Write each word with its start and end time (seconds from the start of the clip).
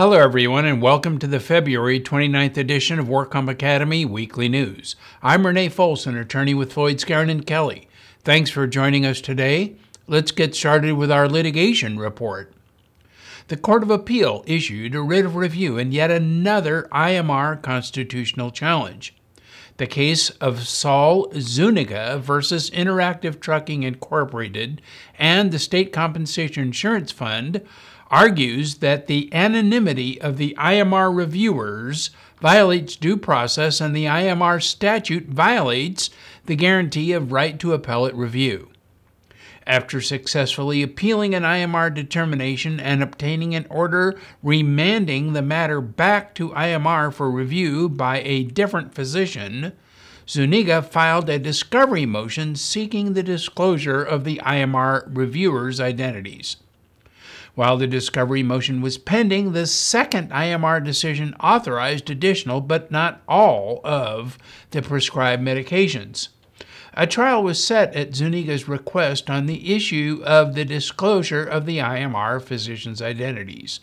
Hello, 0.00 0.18
everyone, 0.18 0.64
and 0.64 0.80
welcome 0.80 1.18
to 1.18 1.26
the 1.26 1.38
February 1.38 2.00
29th 2.00 2.56
edition 2.56 2.98
of 2.98 3.06
WorkComp 3.06 3.50
Academy 3.50 4.06
Weekly 4.06 4.48
News. 4.48 4.96
I'm 5.22 5.46
Renee 5.46 5.68
Folson, 5.68 6.18
attorney 6.18 6.54
with 6.54 6.72
Floyd 6.72 6.96
Skeren 6.96 7.30
and 7.30 7.46
Kelly. 7.46 7.86
Thanks 8.24 8.48
for 8.48 8.66
joining 8.66 9.04
us 9.04 9.20
today. 9.20 9.76
Let's 10.06 10.30
get 10.30 10.54
started 10.54 10.94
with 10.94 11.12
our 11.12 11.28
litigation 11.28 11.98
report. 11.98 12.54
The 13.48 13.58
Court 13.58 13.82
of 13.82 13.90
Appeal 13.90 14.42
issued 14.46 14.94
a 14.94 15.02
writ 15.02 15.26
of 15.26 15.36
review 15.36 15.76
in 15.76 15.92
yet 15.92 16.10
another 16.10 16.88
IMR 16.90 17.60
constitutional 17.60 18.50
challenge. 18.50 19.14
The 19.76 19.86
case 19.86 20.30
of 20.30 20.66
Saul 20.66 21.30
Zuniga 21.34 22.18
versus 22.18 22.70
Interactive 22.70 23.38
Trucking 23.38 23.82
Incorporated 23.82 24.80
and 25.18 25.52
the 25.52 25.58
State 25.58 25.92
Compensation 25.92 26.62
Insurance 26.62 27.12
Fund 27.12 27.60
argues 28.10 28.76
that 28.76 29.06
the 29.06 29.32
anonymity 29.32 30.20
of 30.20 30.36
the 30.36 30.54
IMR 30.58 31.14
reviewers 31.14 32.10
violates 32.40 32.96
due 32.96 33.16
process 33.16 33.80
and 33.80 33.94
the 33.94 34.06
IMR 34.06 34.62
statute 34.62 35.28
violates 35.28 36.10
the 36.46 36.56
guarantee 36.56 37.12
of 37.12 37.32
right 37.32 37.58
to 37.60 37.72
appellate 37.72 38.14
review. 38.14 38.70
After 39.66 40.00
successfully 40.00 40.82
appealing 40.82 41.34
an 41.34 41.44
IMR 41.44 41.94
determination 41.94 42.80
and 42.80 43.02
obtaining 43.02 43.54
an 43.54 43.66
order 43.70 44.18
remanding 44.42 45.32
the 45.32 45.42
matter 45.42 45.80
back 45.80 46.34
to 46.34 46.48
IMR 46.50 47.12
for 47.12 47.30
review 47.30 47.88
by 47.88 48.20
a 48.22 48.42
different 48.42 48.94
physician, 48.94 49.72
Zuniga 50.28 50.82
filed 50.82 51.28
a 51.28 51.38
discovery 51.38 52.06
motion 52.06 52.56
seeking 52.56 53.12
the 53.12 53.22
disclosure 53.22 54.02
of 54.02 54.24
the 54.24 54.40
IMR 54.44 55.04
reviewers' 55.14 55.78
identities. 55.78 56.56
While 57.60 57.76
the 57.76 57.86
discovery 57.86 58.42
motion 58.42 58.80
was 58.80 58.96
pending, 58.96 59.52
the 59.52 59.66
second 59.66 60.30
IMR 60.30 60.82
decision 60.82 61.34
authorized 61.38 62.08
additional, 62.08 62.62
but 62.62 62.90
not 62.90 63.20
all, 63.28 63.82
of 63.84 64.38
the 64.70 64.80
prescribed 64.80 65.42
medications. 65.42 66.28
A 66.94 67.06
trial 67.06 67.42
was 67.42 67.62
set 67.62 67.94
at 67.94 68.14
Zuniga's 68.14 68.66
request 68.66 69.28
on 69.28 69.44
the 69.44 69.74
issue 69.74 70.22
of 70.24 70.54
the 70.54 70.64
disclosure 70.64 71.44
of 71.44 71.66
the 71.66 71.76
IMR 71.76 72.40
physicians' 72.40 73.02
identities. 73.02 73.80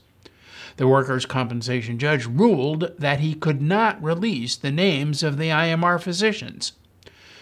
The 0.78 0.88
workers' 0.88 1.28
compensation 1.28 2.00
judge 2.00 2.26
ruled 2.26 2.94
that 2.98 3.20
he 3.20 3.36
could 3.36 3.62
not 3.62 4.02
release 4.02 4.56
the 4.56 4.72
names 4.72 5.22
of 5.22 5.38
the 5.38 5.50
IMR 5.50 6.02
physicians. 6.02 6.72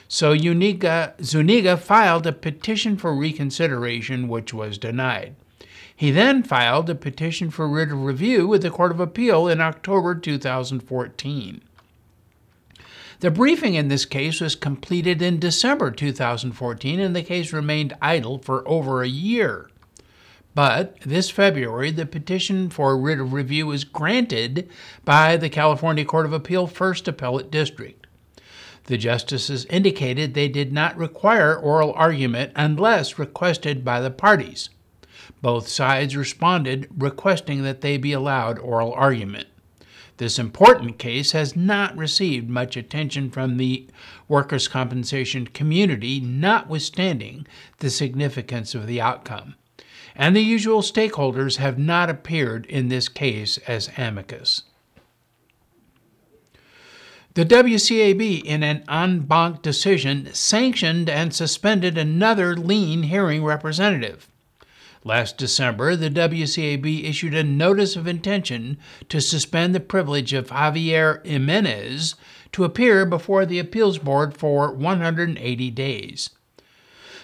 So 0.09 0.35
Zuniga, 0.35 1.13
Zuniga 1.23 1.77
filed 1.77 2.27
a 2.27 2.33
petition 2.33 2.97
for 2.97 3.15
reconsideration, 3.15 4.27
which 4.27 4.53
was 4.53 4.77
denied. 4.77 5.37
He 5.95 6.11
then 6.11 6.43
filed 6.43 6.89
a 6.89 6.95
petition 6.95 7.49
for 7.49 7.69
writ 7.69 7.91
of 7.91 8.03
review 8.03 8.47
with 8.47 8.63
the 8.63 8.69
Court 8.69 8.91
of 8.91 8.99
Appeal 8.99 9.47
in 9.47 9.61
October 9.61 10.13
2014. 10.13 11.61
The 13.21 13.31
briefing 13.31 13.75
in 13.75 13.87
this 13.87 14.03
case 14.03 14.41
was 14.41 14.55
completed 14.55 15.21
in 15.21 15.39
December 15.39 15.91
2014, 15.91 16.99
and 16.99 17.15
the 17.15 17.23
case 17.23 17.53
remained 17.53 17.95
idle 18.01 18.39
for 18.39 18.67
over 18.67 19.01
a 19.01 19.07
year. 19.07 19.69
But 20.53 20.99
this 21.01 21.29
February, 21.29 21.91
the 21.91 22.05
petition 22.05 22.69
for 22.69 22.97
writ 22.97 23.19
of 23.19 23.31
review 23.31 23.67
was 23.67 23.85
granted 23.85 24.69
by 25.05 25.37
the 25.37 25.49
California 25.49 26.03
Court 26.03 26.25
of 26.25 26.33
Appeal 26.33 26.67
First 26.67 27.07
Appellate 27.07 27.49
District. 27.49 28.05
The 28.85 28.97
justices 28.97 29.65
indicated 29.65 30.33
they 30.33 30.49
did 30.49 30.73
not 30.73 30.97
require 30.97 31.55
oral 31.55 31.93
argument 31.93 32.51
unless 32.55 33.17
requested 33.17 33.83
by 33.83 34.01
the 34.01 34.11
parties. 34.11 34.69
Both 35.41 35.67
sides 35.67 36.15
responded 36.15 36.87
requesting 36.97 37.63
that 37.63 37.81
they 37.81 37.97
be 37.97 38.13
allowed 38.13 38.59
oral 38.59 38.93
argument. 38.93 39.47
This 40.17 40.39
important 40.39 40.97
case 40.97 41.33
has 41.33 41.55
not 41.55 41.97
received 41.97 42.49
much 42.49 42.77
attention 42.77 43.29
from 43.29 43.57
the 43.57 43.87
workers' 44.29 44.69
compensation 44.69 45.47
community, 45.47 46.21
notwithstanding 46.21 47.45
the 47.79 47.89
significance 47.89 48.73
of 48.73 48.87
the 48.87 49.01
outcome. 49.01 49.55
And 50.15 50.33
the 50.35 50.41
usual 50.41 50.81
stakeholders 50.81 51.57
have 51.57 51.77
not 51.77 52.09
appeared 52.09 52.65
in 52.67 52.87
this 52.87 53.09
case 53.09 53.57
as 53.67 53.89
amicus. 53.97 54.63
The 57.33 57.45
WCAB, 57.45 58.45
in 58.45 58.63
an 58.63 58.85
en 58.87 59.19
banc 59.21 59.61
decision, 59.61 60.29
sanctioned 60.33 61.09
and 61.09 61.33
suspended 61.33 61.97
another 61.97 62.55
lien 62.55 63.03
hearing 63.03 63.43
representative. 63.43 64.29
Last 65.07 65.37
December, 65.37 65.95
the 65.95 66.09
WCAB 66.09 67.07
issued 67.07 67.35
a 67.35 67.43
notice 67.43 67.95
of 67.95 68.07
intention 68.07 68.79
to 69.07 69.21
suspend 69.21 69.75
the 69.75 69.79
privilege 69.79 70.33
of 70.33 70.47
Javier 70.47 71.23
Jimenez 71.23 72.15
to 72.53 72.63
appear 72.63 73.05
before 73.05 73.45
the 73.45 73.59
appeals 73.59 73.99
board 73.99 74.35
for 74.35 74.73
180 74.73 75.69
days. 75.69 76.31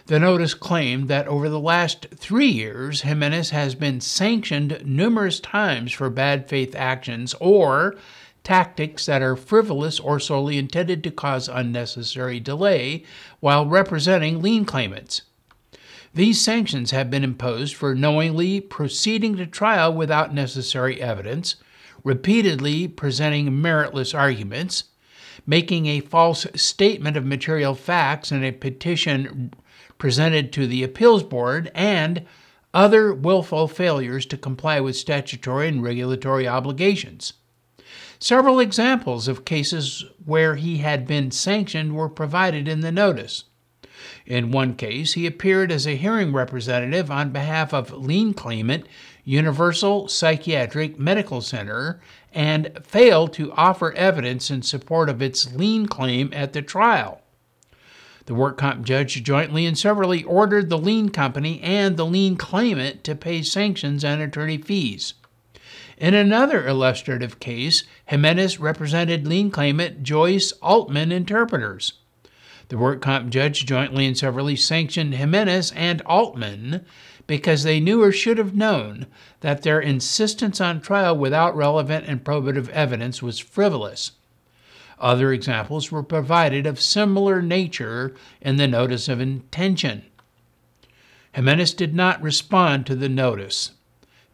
The 0.06 0.20
notice 0.20 0.53
claimed 0.53 1.08
that 1.08 1.28
over 1.28 1.50
the 1.50 1.59
last 1.59 2.06
three 2.16 2.50
years, 2.50 3.02
Jimenez 3.02 3.50
has 3.50 3.74
been 3.74 4.00
sanctioned 4.00 4.84
numerous 4.86 5.40
times 5.40 5.91
for 5.91 6.12
bad 6.12 6.47
faith 6.47 6.75
actions 6.75 7.34
or 7.40 7.96
tactics 8.44 9.08
that 9.08 9.24
are 9.24 9.36
frivolous 9.36 10.00
or 10.00 10.20
solely 10.20 10.59
intended 10.59 11.03
to 11.03 11.09
cause 11.09 11.50
unnecessary 11.50 12.40
delay 12.40 13.03
while 13.40 13.66
representing 13.66 14.40
lien 14.40 14.66
claimants. 14.66 15.24
These 16.14 16.42
sanctions 16.42 16.92
have 16.92 17.10
been 17.10 17.24
imposed 17.24 17.74
for 17.74 17.96
knowingly 17.96 18.60
proceeding 18.60 19.38
to 19.38 19.46
trial 19.46 19.94
without 19.94 20.34
necessary 20.34 21.02
evidence, 21.02 21.56
repeatedly 22.04 22.90
presenting 22.90 23.50
meritless 23.52 24.14
arguments, 24.14 24.86
making 25.48 25.86
a 25.86 26.02
false 26.02 26.46
statement 26.54 27.16
of 27.16 27.26
material 27.26 27.76
facts 27.76 28.30
in 28.30 28.44
a 28.44 28.52
petition 28.52 29.54
presented 29.98 30.52
to 30.52 30.68
the 30.68 30.84
appeals 30.84 31.24
board, 31.24 31.72
and 31.74 32.26
other 32.74 33.14
willful 33.14 33.70
failures 33.70 34.26
to 34.26 34.38
comply 34.38 34.82
with 34.82 34.98
statutory 34.98 35.70
and 35.70 35.82
regulatory 35.82 36.48
obligations. 36.48 37.34
Several 38.20 38.60
examples 38.60 39.28
of 39.28 39.46
cases 39.46 40.04
where 40.26 40.56
he 40.56 40.80
had 40.80 41.08
been 41.08 41.32
sanctioned 41.32 41.96
were 41.96 42.10
provided 42.10 42.68
in 42.68 42.82
the 42.82 42.92
notice. 42.92 43.46
In 44.26 44.52
one 44.52 44.76
case, 44.76 45.14
he 45.14 45.26
appeared 45.26 45.72
as 45.72 45.86
a 45.86 45.96
hearing 45.96 46.34
representative 46.34 47.12
on 47.12 47.32
behalf 47.32 47.74
of 47.74 47.92
lien 47.92 48.34
claimant 48.34 48.86
Universal 49.24 50.08
Psychiatric 50.08 51.00
Medical 51.00 51.42
Center 51.42 52.02
and 52.34 52.80
failed 52.84 53.34
to 53.34 53.52
offer 53.54 53.94
evidence 53.94 54.50
in 54.50 54.62
support 54.62 55.10
of 55.10 55.22
its 55.22 55.54
lien 55.54 55.88
claim 55.88 56.30
at 56.34 56.54
the 56.54 56.62
trial. 56.62 57.22
The 58.26 58.36
work 58.36 58.58
comp 58.58 58.86
judge 58.86 59.24
jointly 59.24 59.66
and 59.66 59.78
severally 59.78 60.24
ordered 60.24 60.70
the 60.70 60.78
lien 60.78 61.10
company 61.10 61.60
and 61.62 61.98
the 61.98 62.06
lien 62.06 62.36
claimant 62.36 63.04
to 63.04 63.16
pay 63.16 63.42
sanctions 63.42 64.04
and 64.04 64.22
attorney 64.22 64.58
fees. 64.58 65.16
In 65.98 66.14
another 66.14 66.68
illustrative 66.68 67.40
case, 67.40 67.84
Jimenez 68.06 68.60
represented 68.60 69.28
lien 69.28 69.52
claimant 69.52 70.02
Joyce 70.02 70.52
Altman 70.54 71.12
Interpreters. 71.12 71.94
The 72.72 72.78
work 72.78 73.02
comp 73.02 73.30
judge 73.32 73.66
jointly 73.66 74.06
and 74.06 74.18
severally 74.18 74.56
sanctioned 74.56 75.16
Jimenez 75.16 75.74
and 75.76 76.02
Altman 76.04 76.86
because 77.28 77.64
they 77.64 77.82
knew 77.82 78.02
or 78.02 78.14
should 78.14 78.38
have 78.38 78.56
known 78.56 79.08
that 79.42 79.64
their 79.64 79.82
insistence 79.82 80.62
on 80.62 80.80
trial 80.80 81.18
without 81.18 81.54
relevant 81.54 82.06
and 82.08 82.24
probative 82.24 82.70
evidence 82.70 83.22
was 83.22 83.40
frivolous. 83.40 84.12
Other 85.00 85.34
examples 85.34 85.92
were 85.92 86.02
provided 86.02 86.66
of 86.66 86.79
similar 86.79 87.41
nature 87.41 88.16
in 88.40 88.56
the 88.56 88.70
notice 88.70 89.09
of 89.09 89.20
intention. 89.20 90.03
Jimenez 91.34 91.73
did 91.73 91.94
not 91.94 92.22
respond 92.22 92.85
to 92.85 92.96
the 92.96 93.09
notice. 93.09 93.72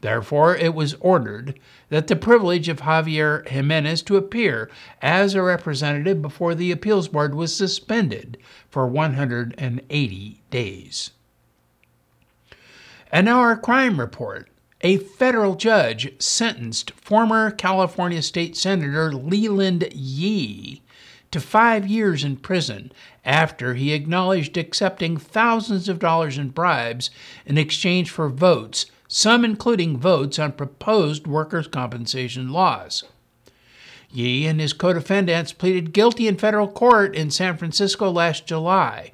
Therefore, 0.01 0.55
it 0.55 0.75
was 0.75 0.95
ordered 0.99 1.59
that 1.89 2.07
the 2.07 2.15
privilege 2.15 2.69
of 2.69 2.81
Javier 2.81 3.47
Jimenez 3.47 4.03
to 4.03 4.15
appear 4.15 4.69
as 5.01 5.33
a 5.33 5.41
representative 5.41 6.21
before 6.21 6.53
the 6.53 6.71
appeals 6.71 7.07
board 7.07 7.33
was 7.33 7.55
suspended 7.55 8.37
for 8.69 8.87
180 8.87 10.41
days. 10.51 11.11
And 13.11 13.25
now 13.25 13.39
our 13.39 13.57
crime 13.57 13.99
report. 13.99 14.49
A 14.81 14.97
federal 14.97 15.55
judge 15.55 16.21
sentenced 16.21 16.91
former 16.91 17.49
California 17.49 18.21
State 18.21 18.55
Senator 18.55 19.11
Leland 19.11 19.89
Yee 19.91 20.83
to 21.31 21.39
five 21.39 21.87
years 21.87 22.23
in 22.23 22.37
prison 22.37 22.91
after 23.25 23.73
he 23.73 23.91
acknowledged 23.91 24.55
accepting 24.55 25.17
thousands 25.17 25.89
of 25.89 25.97
dollars 25.97 26.37
in 26.37 26.49
bribes 26.49 27.09
in 27.45 27.57
exchange 27.57 28.11
for 28.11 28.29
votes 28.29 28.85
some 29.07 29.45
including 29.45 29.97
votes 29.97 30.37
on 30.37 30.51
proposed 30.51 31.27
workers' 31.27 31.67
compensation 31.67 32.51
laws. 32.51 33.03
Yee 34.11 34.47
and 34.47 34.59
his 34.59 34.73
co 34.73 34.93
defendants 34.93 35.53
pleaded 35.53 35.93
guilty 35.93 36.27
in 36.27 36.37
federal 36.37 36.67
court 36.67 37.15
in 37.15 37.29
San 37.29 37.57
Francisco 37.57 38.09
last 38.09 38.47
July. 38.47 39.11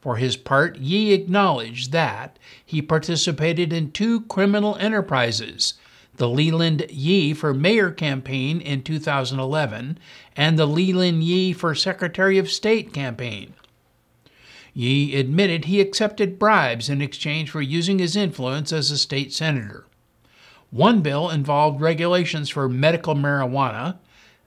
For 0.00 0.16
his 0.16 0.36
part, 0.36 0.78
Yee 0.78 1.12
acknowledged 1.12 1.92
that 1.92 2.38
he 2.64 2.82
participated 2.82 3.72
in 3.72 3.92
two 3.92 4.22
criminal 4.22 4.76
enterprises 4.76 5.74
the 6.16 6.28
Leland 6.28 6.86
Yee 6.90 7.32
for 7.32 7.54
Mayor 7.54 7.90
campaign 7.90 8.60
in 8.60 8.82
2011, 8.82 9.98
and 10.36 10.58
the 10.58 10.66
Leland 10.66 11.24
Yee 11.24 11.52
for 11.52 11.74
Secretary 11.74 12.36
of 12.38 12.50
State 12.50 12.92
campaign. 12.92 13.54
Yee 14.74 15.16
admitted 15.16 15.66
he 15.66 15.80
accepted 15.80 16.38
bribes 16.38 16.88
in 16.88 17.02
exchange 17.02 17.50
for 17.50 17.60
using 17.60 17.98
his 17.98 18.16
influence 18.16 18.72
as 18.72 18.90
a 18.90 18.98
state 18.98 19.32
senator. 19.32 19.86
One 20.70 21.02
bill 21.02 21.28
involved 21.28 21.82
regulations 21.82 22.48
for 22.48 22.68
medical 22.68 23.14
marijuana, 23.14 23.98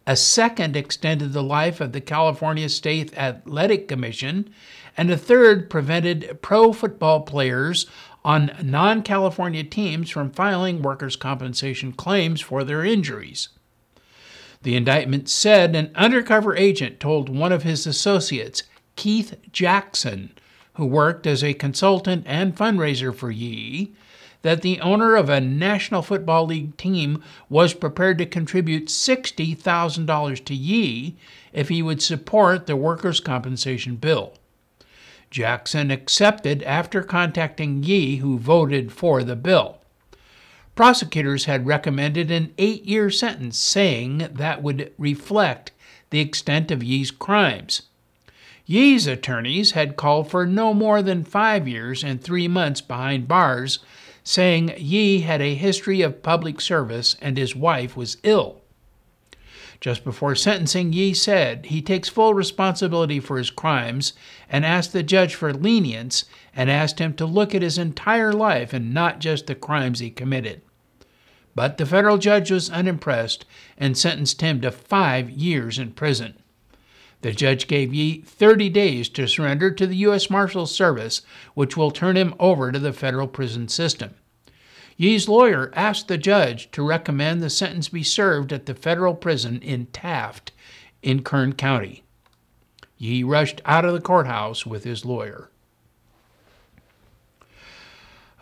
a 0.08 0.16
second 0.16 0.76
extended 0.76 1.34
the 1.34 1.44
life 1.44 1.80
of 1.80 1.92
the 1.92 2.02
California 2.02 2.70
State 2.70 3.16
Athletic 3.16 3.88
Commission, 3.88 4.50
and 4.98 5.12
a 5.12 5.18
third 5.18 5.70
prevented 5.70 6.40
pro 6.42 6.74
football 6.74 7.22
players 7.22 7.86
on 8.24 8.52
non 8.64 9.04
California 9.04 9.64
teams 9.64 10.10
from 10.10 10.32
filing 10.32 10.82
workers' 10.82 11.16
compensation 11.16 11.92
claims 11.92 12.42
for 12.42 12.64
their 12.64 12.84
injuries. 12.84 13.50
The 14.64 14.76
indictment 14.76 15.30
said 15.30 15.76
an 15.76 15.92
undercover 15.94 16.56
agent 16.56 17.00
told 17.00 17.30
one 17.30 17.52
of 17.52 17.62
his 17.62 17.86
associates, 17.86 18.64
Keith 18.96 19.36
Jackson, 19.52 20.32
who 20.76 20.86
worked 20.86 21.28
as 21.28 21.44
a 21.44 21.54
consultant 21.54 22.24
and 22.26 22.56
fundraiser 22.56 23.14
for 23.14 23.32
Yee, 23.32 23.94
that 24.42 24.62
the 24.62 24.80
owner 24.80 25.16
of 25.16 25.28
a 25.28 25.42
National 25.42 26.02
Football 26.04 26.46
League 26.46 26.78
team 26.78 27.24
was 27.50 27.74
prepared 27.74 28.18
to 28.20 28.26
contribute 28.26 28.88
$60,000 28.88 30.46
to 30.46 30.54
Yee 30.54 31.16
if 31.52 31.70
he 31.70 31.82
would 31.82 32.02
support 32.02 32.68
the 32.68 32.76
workers' 32.76 33.20
compensation 33.20 33.96
bill. 33.96 34.34
Jackson 35.32 35.90
accepted 35.90 36.62
after 36.64 37.02
contacting 37.02 37.84
Yee, 37.84 38.18
who 38.18 38.38
voted 38.38 38.92
for 38.92 39.24
the 39.24 39.36
bill. 39.36 39.80
Prosecutors 40.76 41.46
had 41.46 41.66
recommended 41.66 42.30
an 42.30 42.54
eight 42.58 42.86
year 42.86 43.10
sentence, 43.10 43.58
saying 43.58 44.30
that 44.32 44.62
would 44.62 44.94
reflect 44.98 45.72
the 46.10 46.20
extent 46.20 46.70
of 46.70 46.84
Yee's 46.84 47.12
crimes. 47.12 47.84
Yee's 48.68 49.06
attorneys 49.06 49.72
had 49.72 49.96
called 49.96 50.32
for 50.32 50.48
no 50.48 50.74
more 50.74 51.04
than 51.04 51.24
five 51.24 51.68
years 51.68 52.04
and 52.04 52.20
three 52.20 52.48
months 52.48 52.82
behind 52.82 53.28
bars, 53.28 53.80
saying 54.24 54.74
Yee 54.78 55.22
had 55.22 55.40
a 55.40 55.54
history 55.54 56.02
of 56.02 56.24
public 56.24 56.60
service 56.60 57.16
and 57.22 57.38
his 57.38 57.56
wife 57.56 57.96
was 57.96 58.18
ill. 58.24 58.62
Just 59.80 60.04
before 60.04 60.34
sentencing, 60.34 60.94
Yee 60.94 61.14
said 61.14 61.68
he 61.68 61.80
takes 61.80 62.10
full 62.10 62.34
responsibility 62.34 63.20
for 63.20 63.38
his 63.38 63.52
crimes 63.52 64.14
and 64.50 64.66
asked 64.66 64.94
the 64.94 65.04
judge 65.04 65.36
for 65.36 65.54
lenience 65.54 66.26
and 66.56 66.72
asked 66.72 66.98
him 66.98 67.14
to 67.16 67.26
look 67.26 67.54
at 67.54 67.62
his 67.62 67.78
entire 67.78 68.34
life 68.34 68.74
and 68.74 68.96
not 68.96 69.20
just 69.20 69.46
the 69.46 69.54
crimes 69.54 70.00
he 70.00 70.10
committed. 70.10 70.64
But 71.54 71.78
the 71.78 71.86
federal 71.86 72.18
judge 72.18 72.50
was 72.50 72.72
unimpressed 72.72 73.46
and 73.78 73.96
sentenced 73.96 74.42
him 74.42 74.60
to 74.62 74.72
five 74.72 75.30
years 75.30 75.78
in 75.78 75.92
prison. 75.92 76.36
The 77.26 77.32
judge 77.32 77.66
gave 77.66 77.92
Yee 77.92 78.22
30 78.22 78.70
days 78.70 79.10
to 79.10 79.28
surrender 79.28 79.72
to 79.72 79.88
the 79.88 79.96
U.S. 79.96 80.30
Marshals 80.30 80.76
Service, 80.76 81.24
which 81.56 81.76
will 81.76 81.90
turn 81.90 82.18
him 82.18 82.36
over 82.40 82.72
to 82.72 82.78
the 82.78 82.94
federal 82.94 83.28
prison 83.28 83.68
system. 83.68 84.14
Yee's 84.96 85.28
lawyer 85.28 85.72
asked 85.74 86.08
the 86.08 86.20
judge 86.20 86.70
to 86.70 86.88
recommend 86.88 87.42
the 87.42 87.50
sentence 87.50 87.90
be 87.90 88.04
served 88.04 88.54
at 88.54 88.68
the 88.68 88.76
federal 88.76 89.16
prison 89.16 89.60
in 89.64 89.88
Taft 89.88 90.52
in 91.02 91.24
Kern 91.24 91.54
County. 91.54 92.04
Yee 93.00 93.24
rushed 93.24 93.60
out 93.66 93.86
of 93.86 93.94
the 93.94 94.02
courthouse 94.02 94.68
with 94.68 94.84
his 94.84 95.04
lawyer. 95.04 95.50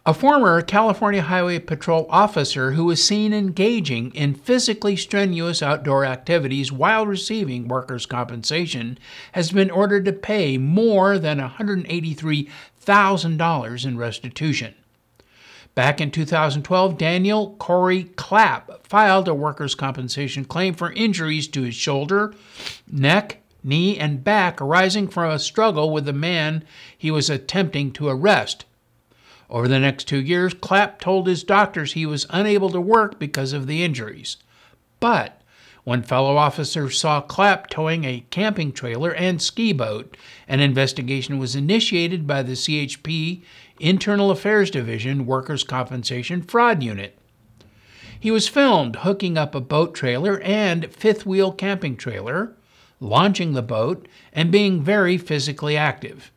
A 0.05 0.13
former 0.13 0.61
California 0.61 1.21
Highway 1.21 1.59
Patrol 1.59 2.05
officer 2.09 2.71
who 2.71 2.83
was 2.83 3.01
seen 3.01 3.33
engaging 3.33 4.13
in 4.13 4.33
physically 4.33 4.97
strenuous 4.97 5.63
outdoor 5.63 6.03
activities 6.03 6.73
while 6.73 7.07
receiving 7.07 7.69
workers' 7.69 8.05
compensation 8.05 8.99
has 9.31 9.51
been 9.51 9.71
ordered 9.71 10.03
to 10.03 10.11
pay 10.11 10.57
more 10.57 11.17
than 11.17 11.39
$183,000 11.39 13.85
in 13.85 13.97
restitution. 13.97 14.75
Back 15.73 16.01
in 16.01 16.11
2012, 16.11 16.97
Daniel 16.97 17.55
Corey 17.57 18.03
Clapp 18.03 18.85
filed 18.85 19.29
a 19.29 19.33
workers' 19.33 19.73
compensation 19.73 20.43
claim 20.43 20.73
for 20.73 20.91
injuries 20.91 21.47
to 21.47 21.61
his 21.61 21.75
shoulder, 21.75 22.33
neck, 22.91 23.37
knee, 23.63 23.97
and 23.97 24.21
back 24.21 24.61
arising 24.61 25.07
from 25.07 25.31
a 25.31 25.39
struggle 25.39 25.91
with 25.91 26.03
the 26.03 26.11
man 26.11 26.65
he 26.97 27.09
was 27.09 27.29
attempting 27.29 27.93
to 27.93 28.09
arrest. 28.09 28.65
Over 29.49 29.67
the 29.67 29.79
next 29.79 30.07
two 30.07 30.21
years, 30.21 30.53
Clapp 30.53 30.99
told 30.99 31.27
his 31.27 31.43
doctors 31.43 31.93
he 31.93 32.05
was 32.05 32.25
unable 32.29 32.69
to 32.71 32.81
work 32.81 33.19
because 33.19 33.53
of 33.53 33.67
the 33.67 33.83
injuries. 33.83 34.37
But 34.99 35.41
when 35.83 36.01
fellow 36.01 36.37
officers 36.37 36.97
saw 36.97 37.19
Clapp 37.21 37.69
towing 37.69 38.05
a 38.05 38.25
camping 38.29 38.71
trailer 38.71 39.13
and 39.13 39.41
ski 39.41 39.73
boat, 39.73 40.15
an 40.47 40.61
investigation 40.61 41.37
was 41.37 41.55
initiated 41.55 42.25
by 42.25 42.41
the 42.41 42.53
CHP 42.53 43.43
Internal 43.79 44.31
Affairs 44.31 44.71
Division 44.71 45.25
Workers' 45.25 45.63
Compensation 45.63 46.41
Fraud 46.41 46.81
Unit. 46.81 47.17
He 48.17 48.31
was 48.31 48.47
filmed 48.47 48.97
hooking 48.97 49.37
up 49.37 49.53
a 49.53 49.59
boat 49.59 49.93
trailer 49.93 50.39
and 50.39 50.89
fifth 50.93 51.25
wheel 51.25 51.51
camping 51.51 51.97
trailer, 51.97 52.55
launching 53.01 53.51
the 53.51 53.61
boat, 53.61 54.07
and 54.31 54.49
being 54.49 54.81
very 54.81 55.17
physically 55.17 55.75
active. 55.75 56.31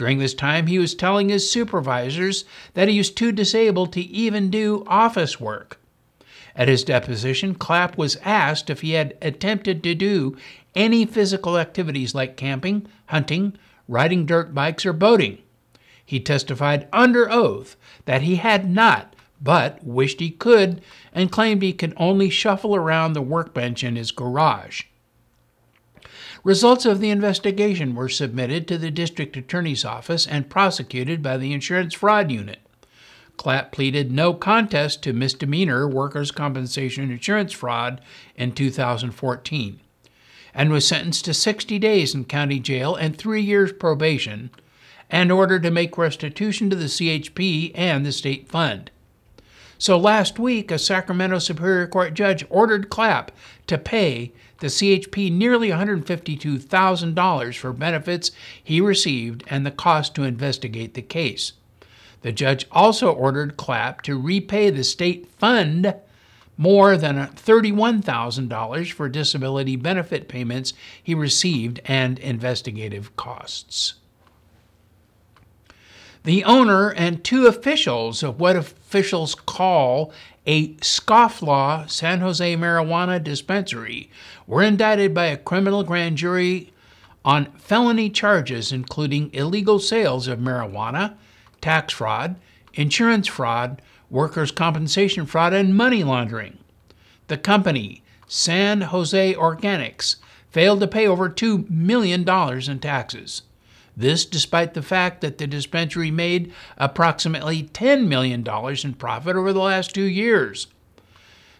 During 0.00 0.18
this 0.18 0.32
time, 0.32 0.66
he 0.66 0.78
was 0.78 0.94
telling 0.94 1.28
his 1.28 1.50
supervisors 1.50 2.46
that 2.72 2.88
he 2.88 2.96
was 2.96 3.10
too 3.10 3.32
disabled 3.32 3.92
to 3.92 4.00
even 4.00 4.48
do 4.48 4.82
office 4.86 5.38
work. 5.38 5.78
At 6.56 6.68
his 6.68 6.84
deposition, 6.84 7.54
Clapp 7.54 7.98
was 7.98 8.16
asked 8.24 8.70
if 8.70 8.80
he 8.80 8.92
had 8.92 9.14
attempted 9.20 9.82
to 9.82 9.94
do 9.94 10.38
any 10.74 11.04
physical 11.04 11.58
activities 11.58 12.14
like 12.14 12.38
camping, 12.38 12.86
hunting, 13.08 13.58
riding 13.88 14.24
dirt 14.24 14.54
bikes, 14.54 14.86
or 14.86 14.94
boating. 14.94 15.36
He 16.02 16.18
testified 16.18 16.88
under 16.94 17.30
oath 17.30 17.76
that 18.06 18.22
he 18.22 18.36
had 18.36 18.70
not, 18.70 19.14
but 19.38 19.84
wished 19.84 20.20
he 20.20 20.30
could, 20.30 20.80
and 21.12 21.30
claimed 21.30 21.60
he 21.60 21.74
could 21.74 21.92
only 21.98 22.30
shuffle 22.30 22.74
around 22.74 23.12
the 23.12 23.20
workbench 23.20 23.84
in 23.84 23.96
his 23.96 24.12
garage. 24.12 24.84
Results 26.42 26.86
of 26.86 27.00
the 27.00 27.10
investigation 27.10 27.94
were 27.94 28.08
submitted 28.08 28.66
to 28.66 28.78
the 28.78 28.90
district 28.90 29.36
attorney's 29.36 29.84
office 29.84 30.26
and 30.26 30.48
prosecuted 30.48 31.22
by 31.22 31.36
the 31.36 31.52
insurance 31.52 31.92
fraud 31.92 32.30
unit. 32.30 32.60
Clapp 33.36 33.72
pleaded 33.72 34.10
no 34.10 34.32
contest 34.32 35.02
to 35.02 35.12
misdemeanor 35.12 35.86
workers' 35.86 36.30
compensation 36.30 37.10
insurance 37.10 37.52
fraud 37.52 38.00
in 38.36 38.52
2014 38.52 39.80
and 40.54 40.70
was 40.70 40.86
sentenced 40.86 41.24
to 41.26 41.34
60 41.34 41.78
days 41.78 42.14
in 42.14 42.24
county 42.24 42.58
jail 42.58 42.94
and 42.94 43.16
three 43.16 43.42
years 43.42 43.72
probation 43.72 44.50
and 45.08 45.30
ordered 45.30 45.62
to 45.62 45.70
make 45.70 45.98
restitution 45.98 46.70
to 46.70 46.76
the 46.76 46.84
CHP 46.84 47.72
and 47.74 48.04
the 48.04 48.12
state 48.12 48.48
fund. 48.48 48.90
So 49.80 49.96
last 49.96 50.38
week, 50.38 50.70
a 50.70 50.78
Sacramento 50.78 51.38
Superior 51.38 51.86
Court 51.86 52.12
judge 52.12 52.44
ordered 52.50 52.90
Clapp 52.90 53.32
to 53.66 53.78
pay 53.78 54.30
the 54.58 54.66
CHP 54.66 55.32
nearly 55.32 55.70
$152,000 55.70 57.56
for 57.56 57.72
benefits 57.72 58.30
he 58.62 58.78
received 58.82 59.42
and 59.46 59.64
the 59.64 59.70
cost 59.70 60.14
to 60.16 60.22
investigate 60.22 60.92
the 60.92 61.00
case. 61.00 61.54
The 62.20 62.30
judge 62.30 62.66
also 62.70 63.10
ordered 63.10 63.56
Clapp 63.56 64.02
to 64.02 64.20
repay 64.20 64.68
the 64.68 64.84
state 64.84 65.26
fund 65.38 65.94
more 66.58 66.98
than 66.98 67.16
$31,000 67.16 68.92
for 68.92 69.08
disability 69.08 69.76
benefit 69.76 70.28
payments 70.28 70.74
he 71.02 71.14
received 71.14 71.80
and 71.86 72.18
investigative 72.18 73.16
costs. 73.16 73.94
The 76.24 76.44
owner 76.44 76.90
and 76.90 77.24
two 77.24 77.46
officials 77.46 78.22
of 78.22 78.38
what 78.38 78.56
officials 78.90 79.36
call 79.36 80.12
a 80.46 80.74
scofflaw 80.78 81.88
San 81.88 82.18
Jose 82.18 82.56
marijuana 82.56 83.22
dispensary 83.22 84.10
were 84.48 84.64
indicted 84.64 85.14
by 85.14 85.26
a 85.26 85.36
criminal 85.36 85.84
grand 85.84 86.16
jury 86.16 86.72
on 87.24 87.52
felony 87.52 88.10
charges 88.10 88.72
including 88.72 89.32
illegal 89.32 89.78
sales 89.78 90.26
of 90.26 90.40
marijuana, 90.40 91.14
tax 91.60 91.94
fraud, 91.94 92.34
insurance 92.74 93.28
fraud, 93.28 93.80
workers' 94.10 94.50
compensation 94.50 95.24
fraud, 95.24 95.52
and 95.52 95.76
money 95.76 96.02
laundering. 96.02 96.58
The 97.28 97.38
company, 97.38 98.02
San 98.26 98.80
Jose 98.80 99.34
Organics, 99.34 100.16
failed 100.50 100.80
to 100.80 100.88
pay 100.88 101.06
over 101.06 101.30
$2 101.30 101.70
million 101.70 102.28
in 102.28 102.78
taxes. 102.80 103.42
This 104.00 104.24
despite 104.24 104.72
the 104.72 104.80
fact 104.80 105.20
that 105.20 105.36
the 105.36 105.46
dispensary 105.46 106.10
made 106.10 106.54
approximately 106.78 107.64
$10 107.64 108.06
million 108.06 108.42
in 108.82 108.94
profit 108.94 109.36
over 109.36 109.52
the 109.52 109.60
last 109.60 109.94
two 109.94 110.04
years. 110.04 110.68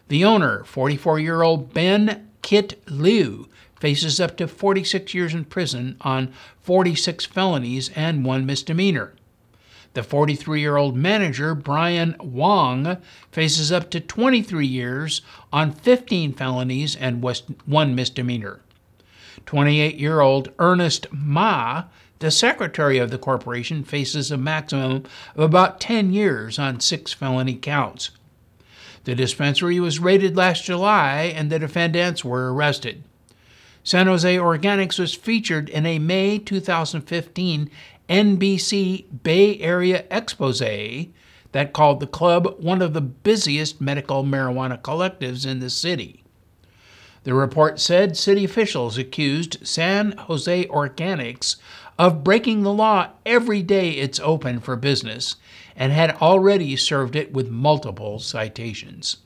The 0.09 0.25
owner, 0.25 0.65
44 0.65 1.19
year 1.21 1.43
old 1.43 1.75
Ben 1.75 2.31
Kit 2.41 2.83
Liu, 2.89 3.47
faces 3.79 4.19
up 4.19 4.39
to 4.39 4.49
46 4.49 5.13
years 5.13 5.35
in 5.35 5.45
prison 5.45 5.99
on 6.01 6.33
46 6.63 7.27
felonies 7.27 7.91
and 7.91 8.25
one 8.25 8.47
misdemeanor. 8.47 9.13
The 9.93 10.03
43 10.03 10.63
year 10.63 10.79
old 10.79 10.97
manager, 10.97 11.55
Brian 11.55 12.17
Wong, 12.21 12.97
faces 13.31 13.71
up 13.71 13.91
to 13.91 14.01
23 14.01 14.67
years 14.67 15.21
on 15.53 15.73
15 15.73 16.33
felonies 16.33 16.97
and 16.97 17.23
one 17.23 17.95
misdemeanor. 17.95 18.61
28 19.45 19.97
year 19.97 20.21
old 20.21 20.53
Ernest 20.59 21.07
Ma, 21.13 21.85
the 22.21 22.31
secretary 22.31 22.99
of 22.99 23.11
the 23.11 23.19
corporation, 23.19 23.83
faces 23.83 24.31
a 24.31 24.37
maximum 24.37 25.05
of 25.35 25.43
about 25.43 25.81
10 25.81 26.13
years 26.13 26.59
on 26.59 26.81
six 26.81 27.13
felony 27.13 27.57
counts. 27.57 28.11
The 29.05 29.15
dispensary 29.15 29.81
was 29.81 29.99
raided 29.99 30.37
last 30.37 30.65
July 30.65 31.33
and 31.35 31.51
the 31.51 31.59
defendants 31.59 32.25
were 32.25 32.53
arrested. 32.53 33.03
San 33.83 34.07
Jose 34.07 34.37
Organics 34.37 34.99
was 34.99 35.15
featured 35.15 35.71
in 35.71 35.87
a 35.87 35.99
May 35.99 36.39
2015 36.39 37.71
NBC 38.11 39.23
Bay 39.23 39.59
Area 39.59 40.05
expose 40.11 40.61
that 41.53 41.73
called 41.73 42.01
the 42.01 42.07
club 42.07 42.57
one 42.59 42.83
of 42.83 42.93
the 42.93 43.01
busiest 43.01 43.81
medical 43.81 44.23
marijuana 44.23 44.81
collectives 44.81 45.47
in 45.47 45.61
the 45.61 45.71
city. 45.71 46.23
The 47.23 47.35
report 47.35 47.79
said 47.79 48.17
city 48.17 48.45
officials 48.45 48.97
accused 48.97 49.67
San 49.67 50.13
Jose 50.13 50.67
Organics 50.67 51.57
of 52.01 52.25
breaking 52.25 52.63
the 52.63 52.73
law 52.73 53.11
every 53.27 53.63
day 53.63 53.91
it's 53.91 54.19
open 54.21 54.59
for 54.59 54.75
business 54.75 55.37
and 55.77 55.93
had 55.93 56.11
already 56.13 56.75
served 56.75 57.15
it 57.15 57.31
with 57.31 57.51
multiple 57.51 58.19
citations. 58.19 59.19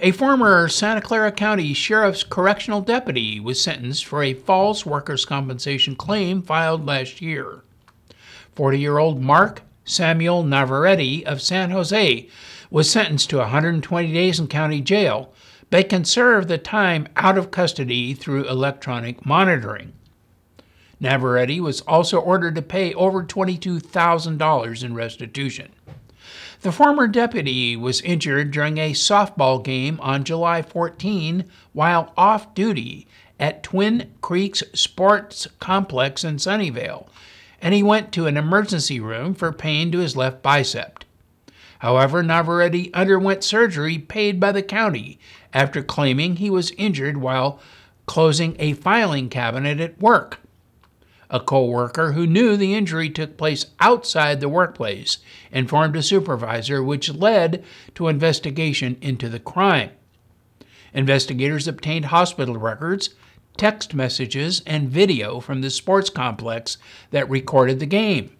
A 0.00 0.10
former 0.10 0.66
Santa 0.66 1.00
Clara 1.00 1.30
County 1.30 1.72
Sheriff's 1.72 2.24
Correctional 2.24 2.80
Deputy 2.80 3.38
was 3.38 3.62
sentenced 3.62 4.04
for 4.04 4.24
a 4.24 4.34
false 4.34 4.84
workers' 4.84 5.24
compensation 5.24 5.94
claim 5.94 6.42
filed 6.42 6.84
last 6.84 7.22
year. 7.22 7.62
40 8.56 8.80
year 8.80 8.98
old 8.98 9.22
Mark 9.22 9.62
Samuel 9.84 10.42
Navarrete 10.42 11.24
of 11.26 11.40
San 11.40 11.70
Jose 11.70 12.28
was 12.72 12.90
sentenced 12.90 13.30
to 13.30 13.36
120 13.36 14.12
days 14.12 14.40
in 14.40 14.48
county 14.48 14.80
jail, 14.80 15.32
but 15.72 15.88
can 15.88 16.04
serve 16.04 16.48
the 16.48 16.58
time 16.58 17.08
out 17.16 17.38
of 17.38 17.50
custody 17.50 18.12
through 18.12 18.46
electronic 18.46 19.24
monitoring. 19.24 19.94
Navarrete 21.00 21.62
was 21.62 21.80
also 21.82 22.20
ordered 22.20 22.54
to 22.56 22.60
pay 22.60 22.92
over 22.92 23.24
$22,000 23.24 24.84
in 24.84 24.94
restitution. 24.94 25.72
The 26.60 26.72
former 26.72 27.08
deputy 27.08 27.74
was 27.74 28.02
injured 28.02 28.50
during 28.50 28.76
a 28.76 28.92
softball 28.92 29.64
game 29.64 29.98
on 30.02 30.24
July 30.24 30.60
14 30.60 31.48
while 31.72 32.12
off 32.18 32.52
duty 32.52 33.08
at 33.40 33.62
Twin 33.62 34.12
Creeks 34.20 34.62
Sports 34.74 35.48
Complex 35.58 36.22
in 36.22 36.36
Sunnyvale, 36.36 37.08
and 37.62 37.72
he 37.72 37.82
went 37.82 38.12
to 38.12 38.26
an 38.26 38.36
emergency 38.36 39.00
room 39.00 39.32
for 39.32 39.50
pain 39.52 39.90
to 39.90 40.00
his 40.00 40.18
left 40.18 40.42
bicep. 40.42 41.02
However, 41.82 42.22
Navarrete 42.22 42.94
underwent 42.94 43.42
surgery 43.42 43.98
paid 43.98 44.38
by 44.38 44.52
the 44.52 44.62
county 44.62 45.18
after 45.52 45.82
claiming 45.82 46.36
he 46.36 46.48
was 46.48 46.70
injured 46.78 47.16
while 47.16 47.58
closing 48.06 48.54
a 48.60 48.74
filing 48.74 49.28
cabinet 49.28 49.80
at 49.80 50.00
work. 50.00 50.38
A 51.28 51.40
co-worker 51.40 52.12
who 52.12 52.24
knew 52.24 52.56
the 52.56 52.72
injury 52.72 53.10
took 53.10 53.36
place 53.36 53.66
outside 53.80 54.38
the 54.38 54.48
workplace 54.48 55.18
informed 55.50 55.96
a 55.96 56.04
supervisor, 56.04 56.84
which 56.84 57.12
led 57.12 57.64
to 57.96 58.06
investigation 58.06 58.96
into 59.00 59.28
the 59.28 59.40
crime. 59.40 59.90
Investigators 60.94 61.66
obtained 61.66 62.04
hospital 62.04 62.58
records, 62.58 63.10
text 63.56 63.92
messages, 63.92 64.62
and 64.66 64.88
video 64.88 65.40
from 65.40 65.62
the 65.62 65.70
sports 65.70 66.10
complex 66.10 66.78
that 67.10 67.28
recorded 67.28 67.80
the 67.80 67.86
game. 67.86 68.30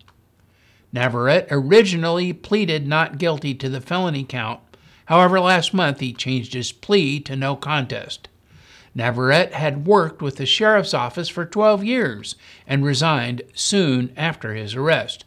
Navarrete 0.93 1.47
originally 1.51 2.33
pleaded 2.33 2.87
not 2.87 3.19
guilty 3.19 3.55
to 3.55 3.69
the 3.69 3.81
felony 3.81 4.25
count. 4.25 4.61
However, 5.07 5.41
last 5.41 5.73
month 5.73 6.01
he 6.01 6.13
changed 6.13 6.53
his 6.53 6.73
plea 6.73 7.19
to 7.21 7.35
no 7.35 7.57
contest. 7.57 8.29
Navarrete 8.95 9.55
had 9.55 9.87
worked 9.87 10.21
with 10.21 10.37
the 10.37 10.47
sheriff's 10.47 10.93
office 10.93 11.29
for 11.29 11.47
12 11.47 11.83
years 11.83 12.37
and 12.67 12.85
resigned 12.85 13.43
soon 13.55 14.13
after 14.17 14.55
his 14.55 14.75
arrest. 14.75 15.25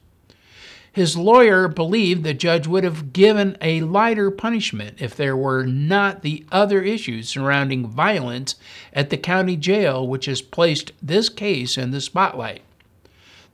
His 0.91 1.17
lawyer 1.17 1.67
believed 1.67 2.23
the 2.23 2.33
judge 2.33 2.67
would 2.67 2.85
have 2.85 3.11
given 3.11 3.57
a 3.59 3.81
lighter 3.81 4.31
punishment 4.31 4.95
if 4.99 5.13
there 5.13 5.35
were 5.35 5.65
not 5.65 6.21
the 6.21 6.45
other 6.53 6.81
issues 6.81 7.27
surrounding 7.27 7.85
violence 7.85 8.55
at 8.93 9.09
the 9.09 9.17
county 9.17 9.57
jail, 9.57 10.07
which 10.07 10.27
has 10.27 10.41
placed 10.41 10.93
this 11.01 11.27
case 11.27 11.77
in 11.77 11.91
the 11.91 11.99
spotlight. 11.99 12.61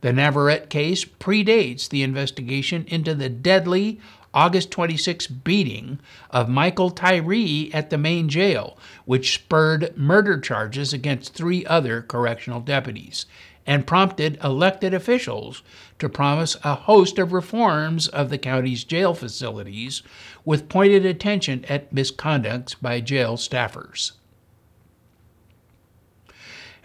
The 0.02 0.12
Navarrete 0.12 0.70
case 0.70 1.06
predates 1.06 1.88
the 1.88 2.02
investigation 2.02 2.86
into 2.88 3.14
the 3.14 3.30
deadly 3.30 4.00
August 4.34 4.72
26 4.72 5.28
beating 5.28 6.00
of 6.32 6.50
Michael 6.50 6.90
Tyree 6.90 7.70
at 7.74 7.90
the 7.90 7.98
main 7.98 8.28
jail, 8.28 8.78
which 9.06 9.34
spurred 9.34 9.96
murder 9.96 10.40
charges 10.40 10.92
against 10.92 11.34
three 11.34 11.66
other 11.66 12.02
correctional 12.02 12.62
deputies 12.62 13.26
and 13.68 13.86
prompted 13.86 14.40
elected 14.44 14.94
officials 14.94 15.62
to 16.00 16.10
promise 16.10 16.58
a 16.64 16.74
host 16.74 17.20
of 17.20 17.32
reforms 17.32 18.08
of 18.08 18.30
the 18.30 18.38
county's 18.38 18.84
jail 18.84 19.14
facilities 19.14 20.02
with 20.44 20.68
pointed 20.68 21.06
attention 21.06 21.64
at 21.66 21.94
misconducts 21.94 22.76
by 22.82 23.00
jail 23.00 23.38
staffers. 23.38 24.14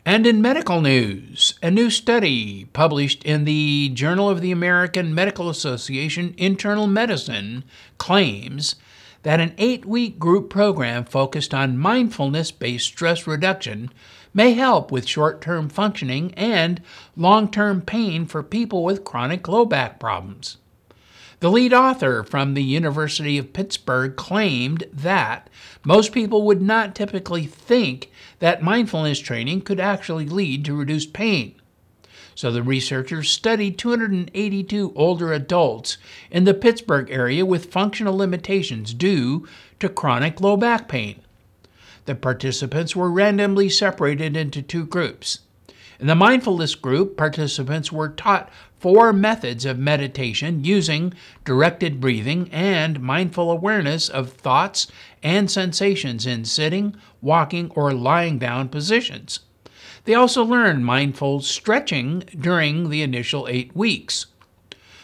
And 0.07 0.25
in 0.25 0.41
medical 0.41 0.81
news, 0.81 1.55
a 1.65 1.69
new 1.69 1.91
study 1.91 2.67
published 2.67 3.25
in 3.25 3.45
the 3.45 3.89
Journal 3.93 4.31
of 4.31 4.41
the 4.41 4.53
American 4.53 5.13
Medical 5.13 5.51
Association 5.51 6.33
Internal 6.39 6.87
Medicine 6.87 7.65
claims 7.99 8.77
that 9.25 9.41
an 9.41 9.53
eight 9.59 9.85
week 9.85 10.21
group 10.21 10.49
program 10.49 11.05
focused 11.07 11.53
on 11.53 11.77
mindfulness 11.77 12.53
based 12.53 12.87
stress 12.87 13.27
reduction 13.27 13.91
may 14.33 14.53
help 14.53 14.93
with 14.93 15.09
short 15.09 15.41
term 15.41 15.69
functioning 15.69 16.33
and 16.35 16.81
long 17.17 17.51
term 17.51 17.81
pain 17.81 18.27
for 18.27 18.45
people 18.45 18.85
with 18.85 19.03
chronic 19.03 19.49
low 19.49 19.65
back 19.65 19.99
problems. 19.99 20.59
The 21.41 21.51
lead 21.51 21.75
author 21.75 22.23
from 22.23 22.55
the 22.55 22.63
University 22.63 23.39
of 23.39 23.53
Pittsburgh 23.53 24.15
claimed 24.15 24.85
that 24.93 25.51
most 25.85 26.13
people 26.13 26.45
would 26.45 26.63
not 26.63 26.95
typically 26.95 27.45
think 27.45 28.13
that 28.39 28.63
mindfulness 28.63 29.19
training 29.19 29.63
could 29.63 29.81
actually 29.81 30.27
lead 30.27 30.65
to 30.65 30.75
reduced 30.75 31.13
pain. 31.13 31.55
So 32.35 32.53
the 32.53 32.63
researchers 32.63 33.31
studied 33.31 33.79
282 33.79 34.93
older 34.95 35.33
adults 35.33 35.97
in 36.31 36.45
the 36.45 36.53
Pittsburgh 36.53 37.11
area 37.11 37.47
with 37.47 37.73
functional 37.73 38.17
limitations 38.17 38.93
due 38.93 39.49
to 39.81 39.89
chronic 39.89 40.41
low 40.41 40.57
back 40.57 40.87
pain. 40.87 41.23
The 42.05 42.15
participants 42.15 42.95
were 42.95 43.11
randomly 43.11 43.71
separated 43.71 44.37
into 44.37 44.61
two 44.61 44.85
groups. 44.85 45.41
In 45.99 46.09
the 46.09 46.15
mindfulness 46.15 46.75
group, 46.75 47.17
participants 47.17 47.91
were 47.91 48.11
taught 48.11 48.51
four 48.87 49.13
methods 49.13 49.65
of 49.65 49.81
meditation 49.81 50.63
using 50.63 51.13
directed 51.45 52.01
breathing 52.01 52.49
and 52.53 53.01
mindful 53.01 53.51
awareness 53.51 54.09
of 54.09 54.33
thoughts 54.33 54.87
and 55.25 55.51
sensations 55.51 56.25
in 56.25 56.45
sitting, 56.45 56.95
walking, 57.21 57.69
or 57.75 57.93
lying 57.93 58.39
down 58.39 58.69
positions. 58.69 59.41
They 60.05 60.15
also 60.15 60.45
learned 60.45 60.87
mindful 60.87 61.41
stretching 61.41 62.21
during 62.39 62.89
the 62.89 63.03
initial 63.03 63.49
eight 63.49 63.75
weeks. 63.75 64.27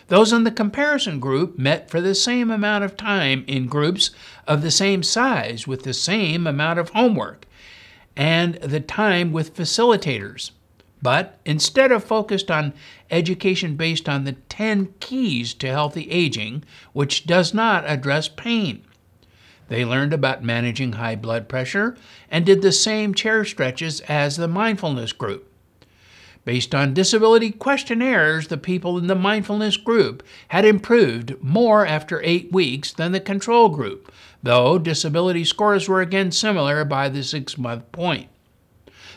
Those 0.06 0.32
in 0.32 0.44
the 0.44 0.52
comparison 0.52 1.18
group 1.18 1.58
met 1.58 1.90
for 1.90 2.00
the 2.00 2.14
same 2.14 2.52
amount 2.52 2.84
of 2.84 2.96
time 2.96 3.42
in 3.48 3.66
groups 3.66 4.12
of 4.46 4.62
the 4.62 4.70
same 4.70 5.02
size 5.02 5.66
with 5.66 5.82
the 5.82 5.92
same 5.92 6.46
amount 6.46 6.78
of 6.78 6.90
homework 6.90 7.46
and 8.16 8.54
the 8.62 8.78
time 8.78 9.32
with 9.32 9.56
facilitators. 9.56 10.52
But 11.02 11.40
instead 11.44 11.90
of 11.90 12.04
focused 12.04 12.50
on 12.50 12.74
education 13.10 13.74
based 13.74 14.08
on 14.08 14.24
the 14.24 14.32
10 14.32 14.94
keys 15.00 15.52
to 15.54 15.66
healthy 15.66 16.08
aging, 16.10 16.64
which 16.92 17.26
does 17.26 17.52
not 17.52 17.84
address 17.86 18.28
pain. 18.28 18.84
They 19.68 19.84
learned 19.84 20.12
about 20.12 20.44
managing 20.44 20.92
high 20.92 21.16
blood 21.16 21.48
pressure 21.48 21.96
and 22.30 22.46
did 22.46 22.62
the 22.62 22.72
same 22.72 23.14
chair 23.14 23.44
stretches 23.44 24.00
as 24.02 24.36
the 24.36 24.48
mindfulness 24.48 25.12
group. 25.12 25.48
Based 26.44 26.74
on 26.74 26.92
disability 26.94 27.52
questionnaires, 27.52 28.48
the 28.48 28.56
people 28.56 28.98
in 28.98 29.06
the 29.06 29.14
mindfulness 29.14 29.76
group 29.76 30.24
had 30.48 30.64
improved 30.64 31.40
more 31.40 31.86
after 31.86 32.20
eight 32.24 32.52
weeks 32.52 32.92
than 32.92 33.12
the 33.12 33.20
control 33.20 33.68
group, 33.68 34.12
though 34.42 34.76
disability 34.76 35.44
scores 35.44 35.88
were 35.88 36.00
again 36.00 36.32
similar 36.32 36.84
by 36.84 37.08
the 37.08 37.22
six 37.22 37.56
month 37.56 37.90
point. 37.92 38.28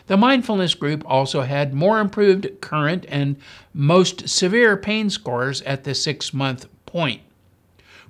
The 0.06 0.16
mindfulness 0.16 0.74
group 0.74 1.02
also 1.04 1.42
had 1.42 1.74
more 1.74 1.98
improved 1.98 2.60
current 2.60 3.06
and 3.08 3.36
most 3.74 4.28
severe 4.28 4.76
pain 4.76 5.10
scores 5.10 5.62
at 5.62 5.84
the 5.84 5.94
six 5.94 6.32
month 6.32 6.66
point. 6.86 7.22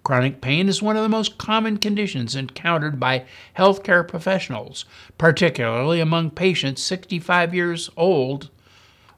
Chronic 0.04 0.40
pain 0.40 0.68
is 0.68 0.82
one 0.82 0.96
of 0.96 1.02
the 1.02 1.08
most 1.08 1.38
common 1.38 1.78
conditions 1.78 2.36
encountered 2.36 3.00
by 3.00 3.24
healthcare 3.56 4.06
professionals, 4.06 4.84
particularly 5.18 5.98
among 5.98 6.30
patients 6.30 6.82
65 6.82 7.54
years 7.54 7.90
old 7.96 8.50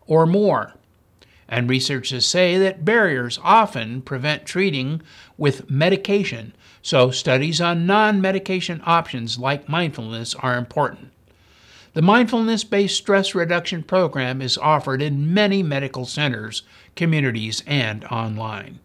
or 0.07 0.25
more. 0.25 0.75
And 1.49 1.69
researchers 1.69 2.27
say 2.27 2.59
that 2.59 2.85
barriers 2.85 3.39
often 3.43 4.03
prevent 4.03 4.47
treating 4.47 5.03
with 5.37 5.69
medication, 5.69 6.55
so 6.81 7.11
studies 7.11 7.61
on 7.61 7.87
non 7.87 8.21
medication 8.21 8.81
options 8.87 9.39
like 9.39 9.69
mindfulness 9.69 10.35
are 10.37 10.57
important. 10.57 11.11
The 11.99 12.03
mindfulness 12.03 12.63
based 12.63 12.97
stress 12.97 13.35
reduction 13.35 13.83
program 13.83 14.41
is 14.41 14.57
offered 14.57 15.03
in 15.03 15.35
many 15.35 15.65
medical 15.65 16.07
centers, 16.07 16.63
communities, 16.95 17.65
and 17.67 18.05
online. 18.05 18.79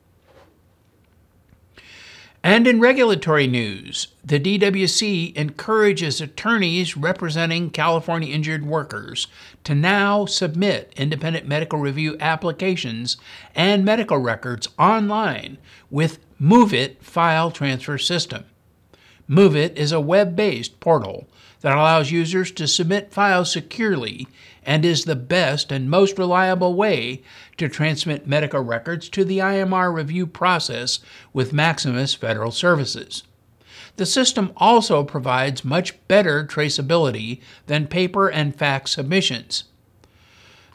And 2.44 2.66
in 2.66 2.80
regulatory 2.80 3.46
news, 3.46 4.08
the 4.26 4.40
DWC 4.40 5.36
encourages 5.36 6.22
attorneys 6.22 6.98
representing 6.98 7.70
California 7.70 8.34
injured 8.34 8.66
workers 8.66 9.28
to 9.64 9.76
now 9.76 10.26
submit 10.26 10.92
independent 10.98 11.48
medical 11.48 11.78
review 11.78 12.18
applications 12.20 13.18
and 13.54 13.86
medical 13.86 14.18
records 14.18 14.70
online 14.80 15.60
with 15.92 16.18
MoveIt 16.42 16.98
file 17.04 17.52
transfer 17.52 18.00
system. 18.00 18.46
MoveIt 19.30 19.76
is 19.76 19.92
a 19.92 20.00
web 20.00 20.36
based 20.36 20.80
portal 20.80 21.28
that 21.62 21.76
allows 21.76 22.12
users 22.12 22.52
to 22.52 22.68
submit 22.68 23.14
files 23.14 23.52
securely 23.52 24.28
and 24.66 24.84
is 24.84 25.06
the 25.06 25.16
best 25.16 25.72
and 25.72 25.90
most 25.90 26.18
reliable 26.18 26.74
way 26.74 27.22
to 27.58 27.70
transmit 27.70 28.28
medical 28.28 28.62
records 28.62 29.10
to 29.10 29.24
the 29.24 29.40
IMR 29.40 29.94
review 29.94 30.28
process 30.28 31.00
with 31.32 31.54
Maximus 31.54 32.14
Federal 32.14 32.52
Services. 32.52 33.24
The 33.96 34.06
system 34.06 34.52
also 34.58 35.04
provides 35.04 35.64
much 35.64 35.96
better 36.08 36.46
traceability 36.46 37.42
than 37.68 37.88
paper 37.88 38.28
and 38.28 38.56
fax 38.56 38.92
submissions. 38.92 39.66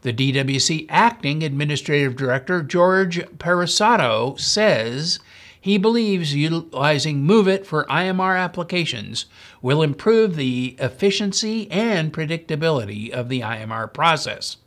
The 0.03 0.13
DWC 0.13 0.87
Acting 0.89 1.43
Administrative 1.43 2.15
Director 2.15 2.63
George 2.63 3.19
Parisotto 3.39 4.39
says 4.39 5.19
he 5.61 5.79
believes 5.79 6.35
utilizing 6.35 7.27
MoveIt 7.27 7.67
for 7.67 7.85
IMR 7.87 8.39
applications 8.39 9.27
will 9.61 9.83
improve 9.83 10.37
the 10.37 10.77
efficiency 10.79 11.71
and 11.71 12.13
predictability 12.13 13.11
of 13.11 13.29
the 13.29 13.41
IMR 13.41 13.93
process. 13.93 14.59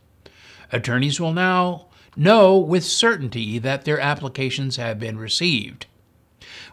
Attorneys 0.72 1.20
will 1.20 1.34
now 1.34 1.88
know 2.16 2.58
with 2.58 2.84
certainty 2.84 3.58
that 3.60 3.86
their 3.86 4.00
applications 4.00 4.76
have 4.76 5.00
been 5.00 5.18
received. 5.18 5.86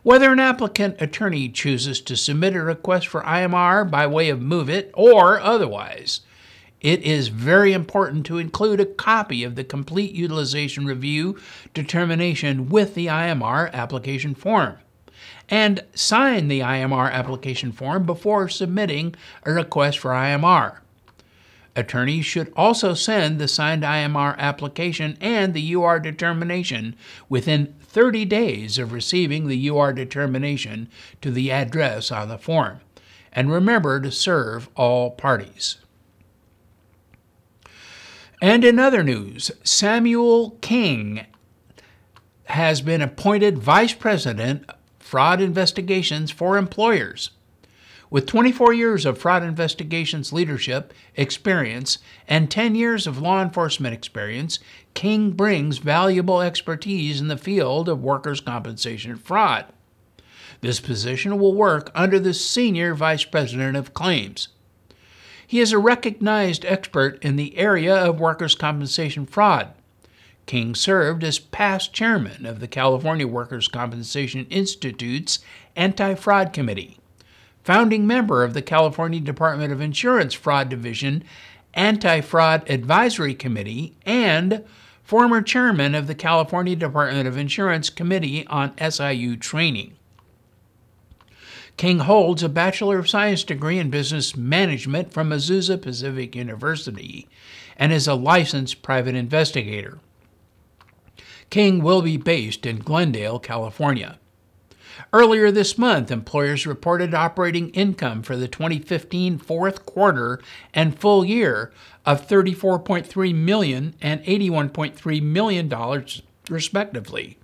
Whether 0.02 0.32
an 0.32 0.40
applicant 0.40 1.00
attorney 1.00 1.48
chooses 1.48 2.00
to 2.02 2.16
submit 2.16 2.54
a 2.54 2.62
request 2.62 3.08
for 3.08 3.22
IMR 3.22 3.88
by 3.90 4.06
way 4.06 4.28
of 4.28 4.40
MoveIt 4.40 4.90
or 4.94 5.40
otherwise, 5.40 6.20
it 6.80 7.02
is 7.02 7.28
very 7.28 7.72
important 7.72 8.24
to 8.26 8.38
include 8.38 8.80
a 8.80 8.86
copy 8.86 9.42
of 9.42 9.56
the 9.56 9.64
complete 9.64 10.12
utilization 10.12 10.86
review 10.86 11.38
determination 11.74 12.68
with 12.68 12.94
the 12.94 13.06
IMR 13.06 13.72
application 13.72 14.34
form 14.34 14.76
and 15.48 15.82
sign 15.94 16.48
the 16.48 16.60
IMR 16.60 17.10
application 17.10 17.72
form 17.72 18.04
before 18.04 18.48
submitting 18.48 19.14
a 19.44 19.52
request 19.52 19.98
for 19.98 20.10
IMR. 20.10 20.78
Attorneys 21.74 22.26
should 22.26 22.52
also 22.56 22.92
send 22.92 23.38
the 23.38 23.48
signed 23.48 23.82
IMR 23.82 24.36
application 24.36 25.16
and 25.20 25.54
the 25.54 25.74
UR 25.74 26.00
determination 26.00 26.96
within 27.28 27.74
30 27.80 28.24
days 28.24 28.78
of 28.78 28.92
receiving 28.92 29.46
the 29.46 29.68
UR 29.68 29.92
determination 29.92 30.88
to 31.22 31.30
the 31.30 31.50
address 31.50 32.10
on 32.10 32.28
the 32.28 32.38
form. 32.38 32.80
And 33.32 33.50
remember 33.50 34.00
to 34.00 34.10
serve 34.10 34.68
all 34.74 35.12
parties. 35.12 35.76
And 38.40 38.64
in 38.64 38.78
other 38.78 39.02
news, 39.02 39.50
Samuel 39.64 40.52
King 40.60 41.26
has 42.44 42.80
been 42.80 43.02
appointed 43.02 43.58
Vice 43.58 43.94
President 43.94 44.64
Fraud 45.00 45.40
Investigations 45.40 46.30
for 46.30 46.56
Employers. 46.56 47.30
With 48.10 48.26
24 48.26 48.72
years 48.72 49.04
of 49.04 49.18
fraud 49.18 49.42
investigations 49.42 50.32
leadership 50.32 50.94
experience 51.14 51.98
and 52.26 52.50
10 52.50 52.74
years 52.74 53.06
of 53.06 53.20
law 53.20 53.42
enforcement 53.42 53.92
experience, 53.92 54.60
King 54.94 55.32
brings 55.32 55.78
valuable 55.78 56.40
expertise 56.40 57.20
in 57.20 57.28
the 57.28 57.36
field 57.36 57.88
of 57.88 58.02
workers' 58.02 58.40
compensation 58.40 59.16
fraud. 59.16 59.66
This 60.60 60.80
position 60.80 61.38
will 61.38 61.54
work 61.54 61.90
under 61.94 62.18
the 62.18 62.32
Senior 62.32 62.94
Vice 62.94 63.24
President 63.24 63.76
of 63.76 63.92
Claims. 63.92 64.48
He 65.48 65.60
is 65.60 65.72
a 65.72 65.78
recognized 65.78 66.66
expert 66.66 67.24
in 67.24 67.36
the 67.36 67.56
area 67.56 67.96
of 67.96 68.20
workers' 68.20 68.54
compensation 68.54 69.24
fraud. 69.24 69.72
King 70.44 70.74
served 70.74 71.24
as 71.24 71.38
past 71.38 71.94
chairman 71.94 72.44
of 72.44 72.60
the 72.60 72.68
California 72.68 73.26
Workers' 73.26 73.66
Compensation 73.66 74.46
Institute's 74.50 75.38
Anti 75.74 76.16
Fraud 76.16 76.52
Committee, 76.52 76.98
founding 77.64 78.06
member 78.06 78.44
of 78.44 78.52
the 78.52 78.60
California 78.60 79.20
Department 79.20 79.72
of 79.72 79.80
Insurance 79.80 80.34
Fraud 80.34 80.68
Division 80.68 81.24
Anti 81.72 82.20
Fraud 82.20 82.68
Advisory 82.68 83.34
Committee, 83.34 83.96
and 84.04 84.62
former 85.02 85.40
chairman 85.40 85.94
of 85.94 86.08
the 86.08 86.14
California 86.14 86.76
Department 86.76 87.26
of 87.26 87.38
Insurance 87.38 87.88
Committee 87.88 88.46
on 88.48 88.76
SIU 88.76 89.34
Training. 89.38 89.97
King 91.78 92.00
holds 92.00 92.42
a 92.42 92.48
Bachelor 92.48 92.98
of 92.98 93.08
Science 93.08 93.44
degree 93.44 93.78
in 93.78 93.88
Business 93.88 94.36
Management 94.36 95.12
from 95.12 95.30
Azusa 95.30 95.80
Pacific 95.80 96.34
University 96.34 97.28
and 97.76 97.92
is 97.92 98.08
a 98.08 98.14
licensed 98.14 98.82
private 98.82 99.14
investigator. 99.14 100.00
King 101.50 101.80
will 101.80 102.02
be 102.02 102.16
based 102.16 102.66
in 102.66 102.80
Glendale, 102.80 103.38
California. 103.38 104.18
Earlier 105.12 105.52
this 105.52 105.78
month, 105.78 106.10
employers 106.10 106.66
reported 106.66 107.14
operating 107.14 107.70
income 107.70 108.24
for 108.24 108.36
the 108.36 108.48
2015 108.48 109.38
fourth 109.38 109.86
quarter 109.86 110.40
and 110.74 110.98
full 110.98 111.24
year 111.24 111.72
of 112.04 112.26
$34.3 112.26 113.34
million 113.36 113.94
and 114.02 114.20
$81.3 114.24 115.22
million, 115.22 116.04
respectively 116.50 117.38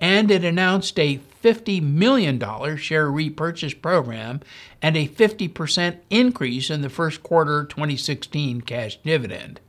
and 0.00 0.30
it 0.30 0.44
announced 0.44 0.98
a 0.98 1.20
$50 1.42 1.82
million 1.82 2.76
share 2.76 3.10
repurchase 3.10 3.74
program 3.74 4.40
and 4.80 4.96
a 4.96 5.08
50% 5.08 5.98
increase 6.10 6.70
in 6.70 6.80
the 6.80 6.88
first 6.88 7.22
quarter 7.22 7.64
2016 7.64 8.62
cash 8.62 8.96
dividend. 9.02 9.60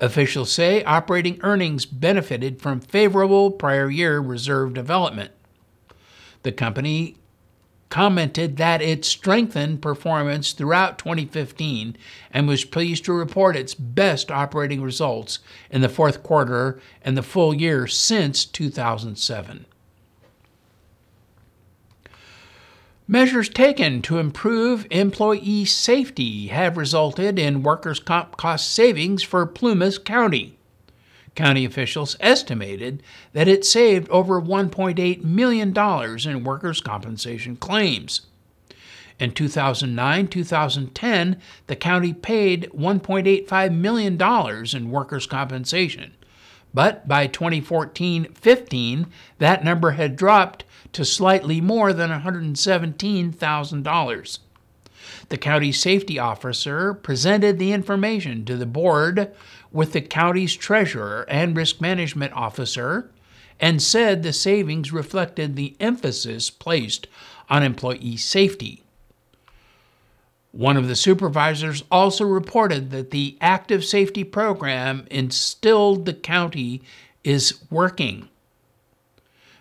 Officials 0.00 0.50
say 0.50 0.82
operating 0.84 1.38
earnings 1.42 1.86
benefited 1.86 2.60
from 2.60 2.80
favorable 2.80 3.50
prior 3.50 3.90
year 3.90 4.18
reserve 4.18 4.74
development. 4.74 5.30
The 6.42 6.52
company 6.52 7.16
commented 7.92 8.56
that 8.56 8.80
it 8.80 9.04
strengthened 9.04 9.82
performance 9.82 10.52
throughout 10.52 10.96
2015 10.96 11.94
and 12.30 12.48
was 12.48 12.64
pleased 12.64 13.04
to 13.04 13.12
report 13.12 13.54
its 13.54 13.74
best 13.74 14.30
operating 14.30 14.80
results 14.80 15.40
in 15.70 15.82
the 15.82 15.90
fourth 15.90 16.22
quarter 16.22 16.80
and 17.02 17.18
the 17.18 17.22
full 17.22 17.52
year 17.52 17.86
since 17.86 18.46
2007. 18.46 19.66
Measures 23.06 23.50
taken 23.50 24.00
to 24.00 24.16
improve 24.16 24.86
employee 24.90 25.66
safety 25.66 26.46
have 26.46 26.78
resulted 26.78 27.38
in 27.38 27.62
workers' 27.62 28.00
comp 28.00 28.38
cost 28.38 28.72
savings 28.72 29.22
for 29.22 29.44
Plumas 29.44 29.98
County. 29.98 30.56
County 31.34 31.64
officials 31.64 32.16
estimated 32.20 33.02
that 33.32 33.48
it 33.48 33.64
saved 33.64 34.08
over 34.10 34.40
$1.8 34.40 35.24
million 35.24 35.76
in 36.28 36.44
workers' 36.44 36.80
compensation 36.80 37.56
claims. 37.56 38.22
In 39.18 39.32
2009 39.32 40.28
2010, 40.28 41.40
the 41.68 41.76
county 41.76 42.12
paid 42.12 42.68
$1.85 42.74 43.74
million 43.74 44.20
in 44.76 44.90
workers' 44.90 45.26
compensation. 45.26 46.12
But 46.74 47.06
by 47.06 47.26
2014 47.26 48.32
15, 48.32 49.06
that 49.38 49.64
number 49.64 49.90
had 49.92 50.16
dropped 50.16 50.64
to 50.92 51.04
slightly 51.04 51.60
more 51.60 51.92
than 51.92 52.10
$117,000. 52.10 54.38
The 55.28 55.38
county 55.38 55.72
safety 55.72 56.18
officer 56.18 56.94
presented 56.94 57.58
the 57.58 57.72
information 57.72 58.44
to 58.44 58.56
the 58.56 58.66
board 58.66 59.32
with 59.72 59.92
the 59.92 60.00
county's 60.00 60.54
treasurer 60.54 61.24
and 61.28 61.56
risk 61.56 61.80
management 61.80 62.32
officer 62.34 63.10
and 63.58 63.80
said 63.80 64.22
the 64.22 64.32
savings 64.32 64.92
reflected 64.92 65.56
the 65.56 65.76
emphasis 65.80 66.50
placed 66.50 67.06
on 67.48 67.62
employee 67.62 68.16
safety. 68.16 68.82
One 70.50 70.76
of 70.76 70.86
the 70.86 70.96
supervisors 70.96 71.82
also 71.90 72.24
reported 72.24 72.90
that 72.90 73.10
the 73.10 73.38
active 73.40 73.84
safety 73.84 74.22
program 74.24 75.06
instilled 75.10 76.04
the 76.04 76.12
county 76.12 76.82
is 77.24 77.62
working. 77.70 78.28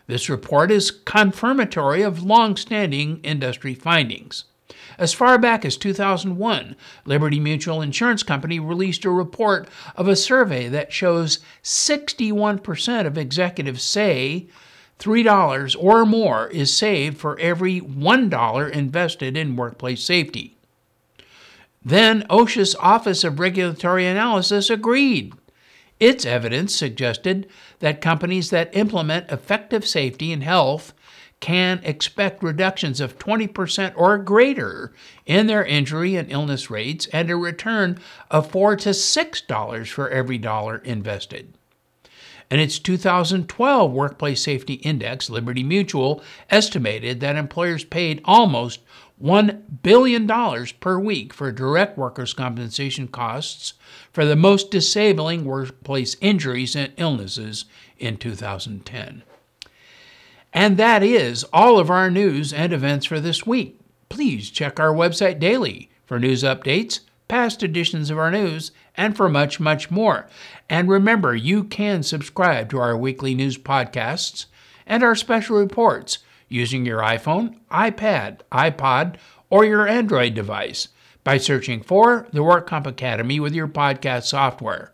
This 0.08 0.30
report 0.30 0.72
is 0.72 0.92
confirmatory 0.92 2.02
of 2.02 2.24
long 2.24 2.58
standing 2.58 3.22
industry 3.24 3.74
findings. 3.74 4.44
As 5.02 5.14
far 5.14 5.40
back 5.40 5.66
as 5.66 5.78
2001, 5.78 6.76
Liberty 7.06 7.40
Mutual 7.40 7.82
Insurance 7.82 8.22
Company 8.22 8.60
released 8.60 9.04
a 9.04 9.10
report 9.10 9.68
of 9.96 10.08
a 10.08 10.16
survey 10.16 10.68
that 10.68 10.94
shows 10.94 11.40
61% 11.64 13.08
of 13.08 13.18
executives 13.18 13.82
say 13.82 14.46
$3 15.00 15.76
or 15.80 16.06
more 16.06 16.50
is 16.50 16.72
saved 16.72 17.18
for 17.18 17.40
every 17.40 17.82
$1 17.82 18.72
invested 18.72 19.36
in 19.36 19.56
workplace 19.56 20.04
safety. 20.04 20.56
Then 21.84 22.24
OSHA's 22.30 22.76
Office 22.76 23.24
of 23.24 23.40
Regulatory 23.40 24.06
Analysis 24.06 24.70
agreed. 24.70 25.34
Its 26.00 26.28
evidence 26.28 26.76
suggested 26.76 27.50
that 27.80 28.02
companies 28.02 28.52
that 28.52 28.78
implement 28.78 29.32
effective 29.32 29.88
safety 29.88 30.32
and 30.32 30.44
health 30.44 30.94
can 31.42 31.82
expect 31.84 32.44
reductions 32.44 33.02
of 33.02 33.18
20% 33.18 33.94
or 33.98 34.18
greater 34.18 34.94
in 35.26 35.48
their 35.48 35.66
injury 35.66 36.16
and 36.16 36.32
illness 36.32 36.70
rates 36.70 37.08
and 37.08 37.30
a 37.30 37.36
return 37.36 38.00
of 38.30 38.50
4 38.50 38.78
to 38.78 38.90
$6 38.90 39.88
for 39.88 40.10
every 40.10 40.38
dollar 40.38 40.78
invested. 40.78 41.54
In 42.50 42.60
its 42.60 42.80
2012 42.80 43.92
Workplace 43.92 44.44
Safety 44.44 44.76
Index, 44.76 45.30
Liberty 45.30 45.64
Mutual 45.64 46.22
estimated 46.50 47.20
that 47.22 47.38
employers 47.38 47.86
paid 47.86 48.22
almost 48.26 48.82
$1 49.24 49.62
billion 49.84 50.28
per 50.80 51.00
week 51.00 51.34
for 51.34 51.52
direct 51.52 51.98
workers' 51.98 52.34
compensation 52.34 53.08
costs 53.08 53.74
for 54.12 54.26
the 54.26 54.36
most 54.36 54.70
disabling 54.70 55.46
workplace 55.46 56.18
injuries 56.22 56.76
and 56.76 56.92
illnesses 56.98 57.66
in 57.98 58.18
2010. 58.18 59.24
And 60.54 60.78
that 60.78 61.04
is 61.04 61.44
all 61.54 61.80
of 61.80 61.90
our 61.90 62.12
news 62.12 62.52
and 62.52 62.74
events 62.74 63.06
for 63.06 63.20
this 63.20 63.46
week. 63.46 63.80
Please 64.10 64.50
check 64.50 64.80
our 64.80 64.94
website 64.94 65.40
daily 65.40 65.90
for 66.06 66.20
news 66.20 66.44
updates 66.44 67.00
past 67.32 67.64
editions 67.64 68.10
of 68.10 68.18
our 68.18 68.30
news, 68.30 68.74
and 68.98 69.16
for 69.16 69.30
much, 69.30 69.58
much 69.58 69.90
more. 69.90 70.28
And 70.70 70.90
remember, 70.90 71.34
you 71.34 71.64
can 71.64 72.04
subscribe 72.04 72.70
to 72.70 72.78
our 72.78 72.98
weekly 72.98 73.34
news 73.34 73.58
podcasts 73.58 74.48
and 74.86 75.02
our 75.02 75.16
special 75.16 75.56
reports 75.56 76.18
using 76.50 76.86
your 76.86 77.00
iPhone, 77.00 77.58
iPad, 77.72 78.42
iPod, 78.52 79.16
or 79.50 79.64
your 79.64 79.88
Android 79.88 80.34
device 80.34 80.90
by 81.24 81.38
searching 81.38 81.82
for 81.82 82.28
the 82.34 82.40
WorkComp 82.40 82.86
Academy 82.86 83.40
with 83.40 83.54
your 83.54 83.70
podcast 83.70 84.24
software. 84.24 84.92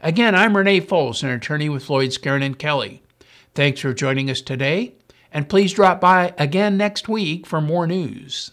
Again, 0.00 0.36
I'm 0.36 0.56
Renee 0.56 0.80
Fols, 0.80 1.24
an 1.24 1.30
attorney 1.30 1.68
with 1.68 1.84
Floyd 1.84 2.10
Skeren 2.10 2.44
and 2.44 2.56
Kelly. 2.56 3.02
Thanks 3.54 3.80
for 3.80 3.94
joining 3.94 4.30
us 4.30 4.40
today, 4.40 4.94
and 5.30 5.48
please 5.48 5.72
drop 5.72 6.00
by 6.00 6.34
again 6.38 6.76
next 6.76 7.08
week 7.08 7.46
for 7.46 7.60
more 7.60 7.86
news. 7.86 8.50